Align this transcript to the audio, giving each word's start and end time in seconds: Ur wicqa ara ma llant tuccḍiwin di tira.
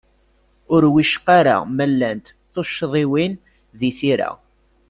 Ur 0.73 0.83
wicqa 0.93 1.31
ara 1.39 1.55
ma 1.77 1.85
llant 1.91 2.25
tuccḍiwin 2.53 3.33
di 3.79 3.91
tira. 3.97 4.31